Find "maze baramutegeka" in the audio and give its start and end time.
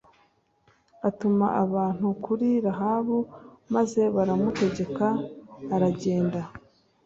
3.75-5.07